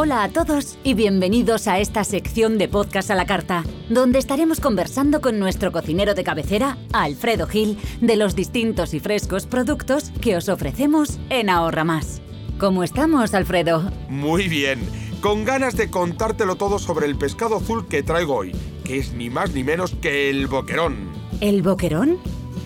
Hola 0.00 0.22
a 0.22 0.28
todos 0.28 0.78
y 0.84 0.94
bienvenidos 0.94 1.66
a 1.66 1.80
esta 1.80 2.04
sección 2.04 2.56
de 2.56 2.68
Podcast 2.68 3.10
a 3.10 3.16
la 3.16 3.26
Carta, 3.26 3.64
donde 3.88 4.20
estaremos 4.20 4.60
conversando 4.60 5.20
con 5.20 5.40
nuestro 5.40 5.72
cocinero 5.72 6.14
de 6.14 6.22
cabecera, 6.22 6.78
Alfredo 6.92 7.48
Gil, 7.48 7.76
de 8.00 8.14
los 8.14 8.36
distintos 8.36 8.94
y 8.94 9.00
frescos 9.00 9.46
productos 9.46 10.12
que 10.20 10.36
os 10.36 10.48
ofrecemos 10.48 11.18
en 11.30 11.50
Ahorra 11.50 11.82
Más. 11.82 12.22
¿Cómo 12.60 12.84
estamos, 12.84 13.34
Alfredo? 13.34 13.90
Muy 14.08 14.46
bien, 14.46 14.78
con 15.20 15.44
ganas 15.44 15.76
de 15.76 15.90
contártelo 15.90 16.54
todo 16.54 16.78
sobre 16.78 17.06
el 17.06 17.18
pescado 17.18 17.56
azul 17.56 17.88
que 17.88 18.04
traigo 18.04 18.36
hoy, 18.36 18.52
que 18.84 18.98
es 18.98 19.14
ni 19.14 19.30
más 19.30 19.52
ni 19.52 19.64
menos 19.64 19.96
que 20.00 20.30
el 20.30 20.46
boquerón. 20.46 21.08
¿El 21.40 21.60
boquerón? 21.62 22.18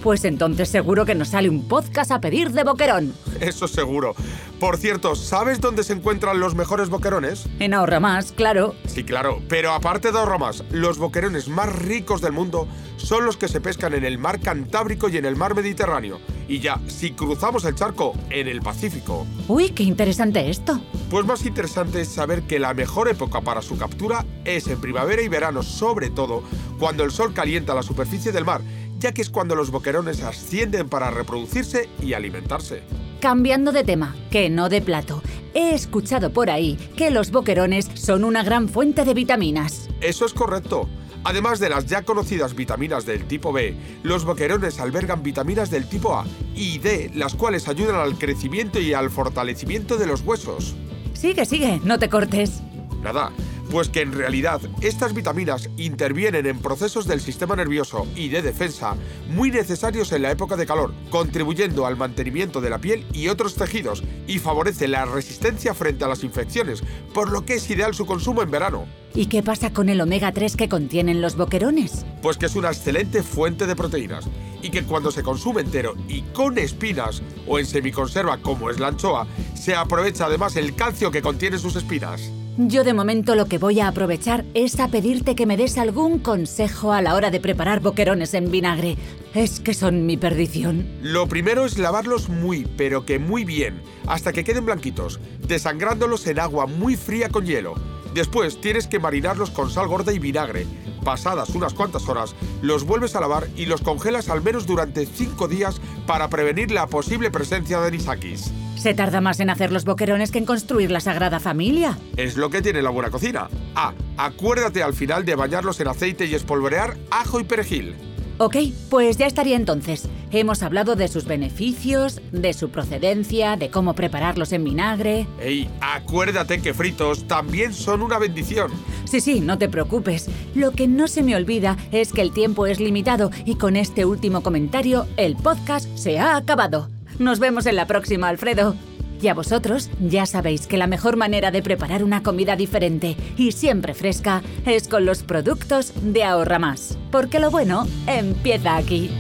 Pues 0.03 0.27
entonces 0.27 0.69
seguro 0.69 1.07
que 1.07 1.15
nos 1.15 1.29
sale 1.29 1.49
un 1.49 1.67
podcast 1.67 2.11
a 2.11 2.21
pedir 2.21 2.51
de 2.51 2.65
boquerón. 2.65 3.15
Eso 3.43 3.67
seguro. 3.67 4.15
Por 4.61 4.77
cierto, 4.77 5.17
¿sabes 5.17 5.61
dónde 5.61 5.83
se 5.83 5.93
encuentran 5.93 6.39
los 6.39 6.55
mejores 6.55 6.89
boquerones? 6.89 7.47
En 7.59 7.75
Ahorra 7.75 7.99
Más, 7.99 8.31
claro. 8.31 8.77
Sí, 8.87 9.03
claro, 9.03 9.43
pero 9.49 9.73
aparte 9.73 10.13
de 10.13 10.19
Ahorra 10.19 10.39
Más, 10.39 10.63
los 10.71 10.99
boquerones 10.99 11.49
más 11.49 11.75
ricos 11.75 12.21
del 12.21 12.31
mundo 12.31 12.69
son 12.99 13.25
los 13.25 13.37
que 13.37 13.49
se 13.49 13.61
pescan 13.61 13.95
en 13.95 14.05
el 14.05 14.17
mar 14.17 14.39
Cantábrico 14.39 15.09
y 15.09 15.17
en 15.17 15.25
el 15.25 15.35
mar 15.35 15.57
Mediterráneo. 15.57 16.21
Y 16.47 16.61
ya, 16.61 16.81
si 16.87 17.11
cruzamos 17.11 17.65
el 17.65 17.75
charco, 17.75 18.15
en 18.31 18.47
el 18.47 18.63
Pacífico. 18.63 19.27
Uy, 19.49 19.71
qué 19.71 19.83
interesante 19.83 20.49
esto. 20.49 20.81
Pues 21.11 21.27
más 21.27 21.45
interesante 21.45 22.01
es 22.01 22.09
saber 22.09 22.43
que 22.43 22.61
la 22.61 22.75
mejor 22.75 23.09
época 23.09 23.41
para 23.41 23.61
su 23.61 23.77
captura 23.77 24.25
es 24.45 24.69
en 24.69 24.81
primavera 24.81 25.21
y 25.21 25.29
verano, 25.29 25.65
sobre 25.65 26.11
todo 26.11 26.45
cuando 26.79 27.03
el 27.03 27.11
sol 27.11 27.35
calienta 27.35 27.75
la 27.75 27.83
superficie 27.83 28.31
del 28.31 28.45
mar 28.45 28.61
ya 29.03 29.13
que 29.13 29.21
es 29.21 29.31
cuando 29.31 29.57
los 29.57 29.73
boquerones 29.73 30.23
ascienden 30.23 30.89
para 30.89 31.11
reproducirse 31.11 31.89
y 32.01 32.15
alimentarse. 32.15 32.85
Cambiando 33.23 33.71
de 33.71 33.85
tema, 33.85 34.17
que 34.33 34.51
no 34.51 34.69
de 34.69 34.83
plato, 34.83 35.23
he 35.55 35.77
escuchado 35.77 36.33
por 36.33 36.51
ahí 36.51 36.77
que 36.97 37.13
los 37.13 37.31
boquerones 37.31 37.89
son 37.95 38.25
una 38.25 38.43
gran 38.43 38.69
fuente 38.69 39.05
de 39.05 39.15
vitaminas. 39.15 39.89
Eso 40.01 40.27
es 40.27 40.35
correcto. 40.35 40.89
Además 41.23 41.61
de 41.61 41.69
las 41.69 41.87
ya 41.87 42.03
conocidas 42.03 42.57
vitaminas 42.57 43.07
del 43.07 43.29
tipo 43.29 43.53
B, 43.53 43.77
los 44.03 44.25
boquerones 44.25 44.81
albergan 44.81 45.23
vitaminas 45.23 45.71
del 45.71 45.89
tipo 45.89 46.17
A 46.17 46.27
y 46.57 46.79
D, 46.79 47.13
las 47.15 47.37
cuales 47.37 47.69
ayudan 47.69 47.95
al 47.95 48.19
crecimiento 48.19 48.81
y 48.81 48.93
al 48.93 49.09
fortalecimiento 49.09 49.99
de 49.99 50.09
los 50.09 50.23
huesos. 50.23 50.75
Sigue, 51.15 51.45
sigue, 51.45 51.81
no 51.85 52.01
te 52.01 52.09
cortes. 52.09 52.61
Nada, 53.05 53.31
pues 53.73 53.89
que 53.89 54.03
en 54.03 54.13
realidad 54.13 54.61
estas 54.83 55.15
vitaminas 55.15 55.71
intervienen 55.79 56.45
en 56.45 56.59
procesos 56.59 57.07
del 57.07 57.23
sistema 57.23 57.57
nervioso 57.57 58.07
y 58.15 58.29
de 58.29 58.43
defensa 58.43 58.97
muy 59.31 59.51
necesarios 59.51 60.13
en 60.13 60.21
la 60.21 60.31
época 60.31 60.57
de 60.57 60.67
calor, 60.67 60.93
contribuyendo 61.09 61.87
al 61.87 61.97
mantenimiento 61.97 62.61
de 62.61 62.69
la 62.69 62.81
piel 62.81 63.07
y 63.15 63.29
otros 63.29 63.55
tejidos 63.55 64.05
y 64.27 64.41
favorece 64.41 64.89
la 64.89 65.07
resistencia 65.07 65.73
frente 65.73 66.05
a 66.05 66.09
las 66.09 66.23
infecciones, 66.23 66.83
por 67.15 67.33
lo 67.33 67.47
que 67.47 67.55
es 67.55 67.71
ideal 67.71 67.95
su 67.95 68.05
consumo 68.05 68.43
en 68.43 68.51
verano. 68.51 68.85
¿Y 69.15 69.27
qué 69.27 69.43
pasa 69.43 69.73
con 69.73 69.89
el 69.89 70.03
omega 70.03 70.33
3 70.33 70.55
que 70.55 70.69
contienen 70.69 71.23
los 71.23 71.37
boquerones? 71.37 72.05
Pues 72.21 72.37
que 72.37 72.47
es 72.47 72.57
una 72.57 72.69
excelente 72.69 73.23
fuente 73.23 73.67
de 73.67 73.75
proteínas 73.75 74.29
y 74.61 74.69
que 74.69 74.83
cuando 74.83 75.11
se 75.11 75.23
consume 75.23 75.63
entero 75.63 75.95
y 76.09 76.21
con 76.35 76.59
espinas 76.59 77.23
o 77.49 77.59
en 77.59 77.65
semiconserva 77.65 78.37
como 78.37 78.69
es 78.69 78.79
la 78.79 78.89
anchoa, 78.89 79.27
se 79.55 79.75
aprovecha 79.75 80.27
además 80.27 80.57
el 80.57 80.75
calcio 80.75 81.11
que 81.11 81.23
contiene 81.23 81.57
sus 81.57 81.75
espinas. 81.77 82.31
Yo 82.69 82.85
de 82.85 82.95
momento 82.95 83.35
lo 83.35 83.47
que 83.47 83.59
voy 83.59 83.81
a 83.81 83.89
aprovechar 83.89 84.45
es 84.55 84.79
a 84.79 84.87
pedirte 84.87 85.35
que 85.35 85.47
me 85.47 85.57
des 85.57 85.79
algún 85.79 86.21
consejo 86.21 86.93
a 86.93 87.03
la 87.03 87.17
hora 87.17 87.31
de 87.31 87.41
preparar 87.41 87.81
boquerones 87.81 88.35
en 88.35 88.53
vinagre. 88.53 88.97
Es 89.35 89.59
que 89.59 89.75
son 89.75 90.07
mi 90.07 90.17
perdición. 90.17 90.87
Lo 91.03 91.27
primero 91.27 91.65
es 91.65 91.79
lavarlos 91.79 92.29
muy, 92.29 92.69
pero 92.77 93.05
que 93.05 93.19
muy 93.19 93.45
bien, 93.45 93.83
hasta 94.07 94.33
que 94.33 94.45
queden 94.45 94.65
blanquitos, 94.65 95.19
desangrándolos 95.47 96.27
en 96.29 96.39
agua 96.39 96.67
muy 96.67 96.97
fría 96.97 97.31
con 97.31 97.47
hielo. 97.47 97.75
Después 98.15 98.61
tienes 98.61 98.87
que 98.87 99.01
marinarlos 99.01 99.51
con 99.51 99.69
sal 99.69 99.89
gorda 99.89 100.13
y 100.13 100.21
vinagre. 100.21 100.67
Pasadas 101.05 101.51
unas 101.51 101.75
cuantas 101.75 102.09
horas, 102.09 102.37
los 102.61 102.85
vuelves 102.85 103.17
a 103.17 103.21
lavar 103.21 103.49
y 103.57 103.67
los 103.67 103.81
congelas 103.81 104.29
al 104.29 104.41
menos 104.41 104.67
durante 104.67 105.05
5 105.05 105.49
días 105.49 105.81
para 106.07 106.29
prevenir 106.29 106.71
la 106.71 106.87
posible 106.87 107.33
presencia 107.33 107.81
de 107.81 107.89
anisakis. 107.89 108.53
Se 108.83 108.95
tarda 108.95 109.21
más 109.21 109.39
en 109.39 109.49
hacer 109.49 109.71
los 109.71 109.85
boquerones 109.85 110.33
que 110.33 110.39
en 110.39 110.45
construir 110.45 110.91
la 110.91 110.99
Sagrada 110.99 111.39
Familia. 111.39 111.97
Es 112.17 112.37
lo 112.37 112.51
que 112.51 112.63
tiene 112.63 112.83
la 112.83 112.91
buena 112.91 113.11
cocina. 113.11 113.49
Ah, 113.77 113.95
acuérdate 114.17 114.83
al 114.83 114.93
final 114.93 115.25
de 115.25 115.37
bañarlos 115.37 115.79
en 115.79 115.87
aceite 115.87 116.27
y 116.27 116.35
espolvorear 116.35 116.97
ajo 117.13 117.39
y 117.39 117.45
perejil. 117.45 117.95
Ok, 118.39 118.57
pues 118.91 119.19
ya 119.19 119.27
estaría 119.27 119.55
entonces. 119.55 120.09
Hemos 120.33 120.65
hablado 120.65 120.97
de 120.97 121.07
sus 121.07 121.27
beneficios, 121.27 122.21
de 122.33 122.53
su 122.55 122.71
procedencia, 122.71 123.57
de 123.57 123.71
cómo 123.71 123.95
prepararlos 123.95 124.51
en 124.51 124.65
vinagre. 124.65 125.29
Ey, 125.41 125.71
acuérdate 125.81 126.61
que 126.61 126.75
fritos 126.75 127.29
también 127.29 127.75
son 127.75 128.03
una 128.03 128.19
bendición. 128.19 128.73
Sí, 129.05 129.21
sí, 129.21 129.39
no 129.39 129.59
te 129.59 129.69
preocupes. 129.69 130.29
Lo 130.57 130.73
que 130.73 130.89
no 130.89 131.07
se 131.07 131.23
me 131.23 131.37
olvida 131.37 131.77
es 131.93 132.13
que 132.13 132.23
el 132.23 132.33
tiempo 132.33 132.67
es 132.67 132.81
limitado 132.81 133.31
y 133.45 133.55
con 133.55 133.77
este 133.77 134.05
último 134.05 134.43
comentario 134.43 135.07
el 135.17 135.37
podcast 135.37 135.87
se 135.95 136.19
ha 136.19 136.37
acabado. 136.37 136.92
Nos 137.19 137.39
vemos 137.39 137.67
en 137.67 137.77
la 137.77 137.87
próxima, 137.87 138.29
Alfredo. 138.29 138.75
Y 139.21 139.29
a 139.29 139.35
vosotros, 139.35 139.89
ya 140.01 140.27
sabéis 140.27 140.67
que 140.67 140.77
la 140.77 140.89
mejor 140.89 141.17
manera 141.17 141.53
de 141.53 141.63
preparar 141.63 142.03
una 142.03 142.25
comida 142.25 142.57
diferente 142.57 143.17
y 143.37 143.53
siempre 143.53 143.95
fresca 143.95 144.43
es 144.67 144.89
con 144.89 145.05
los 145.05 145.23
productos 145.23 145.93
de 146.03 146.25
Ahorra 146.25 146.59
Más. 146.59 146.99
Porque 147.13 147.39
lo 147.39 147.53
bueno 147.53 147.87
empieza 148.09 148.77
aquí. 148.77 149.11